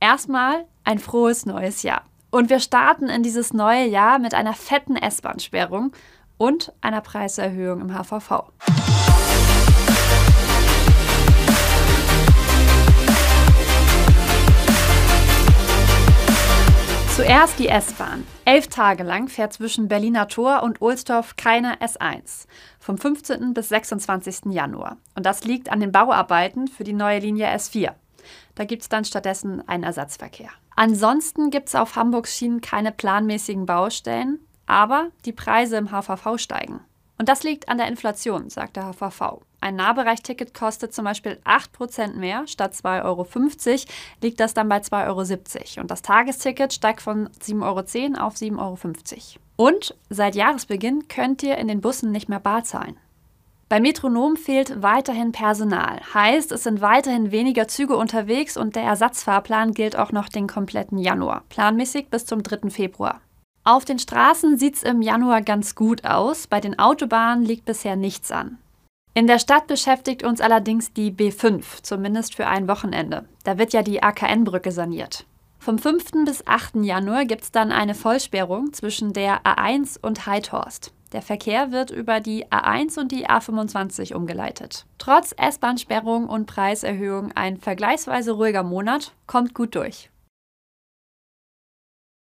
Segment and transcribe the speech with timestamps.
[0.00, 2.02] Erstmal ein frohes neues Jahr.
[2.30, 5.92] Und wir starten in dieses neue Jahr mit einer fetten S-Bahn-Sperrung
[6.36, 8.52] und einer Preiserhöhung im HVV.
[17.14, 18.26] Zuerst die S-Bahn.
[18.44, 22.46] Elf Tage lang fährt zwischen Berliner Tor und Ohlsdorf keine S1.
[22.78, 23.54] Vom 15.
[23.54, 24.52] bis 26.
[24.52, 24.98] Januar.
[25.14, 27.94] Und das liegt an den Bauarbeiten für die neue Linie S4.
[28.54, 30.50] Da gibt es dann stattdessen einen Ersatzverkehr.
[30.74, 36.80] Ansonsten gibt es auf Hamburgs Schienen keine planmäßigen Baustellen, aber die Preise im HVV steigen.
[37.18, 39.40] Und das liegt an der Inflation, sagt der HVV.
[39.60, 42.46] Ein Nahbereichticket kostet zum Beispiel 8% mehr.
[42.46, 43.26] Statt 2,50 Euro
[44.22, 45.80] liegt das dann bei 2,70 Euro.
[45.80, 48.76] Und das Tagesticket steigt von 7,10 Euro auf 7,50 Euro.
[49.56, 52.98] Und seit Jahresbeginn könnt ihr in den Bussen nicht mehr bar zahlen.
[53.68, 56.00] Bei Metronom fehlt weiterhin Personal.
[56.14, 60.98] Heißt, es sind weiterhin weniger Züge unterwegs und der Ersatzfahrplan gilt auch noch den kompletten
[60.98, 61.42] Januar.
[61.48, 62.70] Planmäßig bis zum 3.
[62.70, 63.20] Februar.
[63.64, 66.46] Auf den Straßen sieht es im Januar ganz gut aus.
[66.46, 68.58] Bei den Autobahnen liegt bisher nichts an.
[69.14, 73.24] In der Stadt beschäftigt uns allerdings die B5, zumindest für ein Wochenende.
[73.42, 75.26] Da wird ja die AKN-Brücke saniert.
[75.58, 76.24] Vom 5.
[76.24, 76.76] bis 8.
[76.84, 80.92] Januar gibt es dann eine Vollsperrung zwischen der A1 und Heidhorst.
[81.12, 84.86] Der Verkehr wird über die A1 und die A25 umgeleitet.
[84.98, 90.10] Trotz S-Bahn-Sperrung und Preiserhöhung ein vergleichsweise ruhiger Monat, kommt gut durch.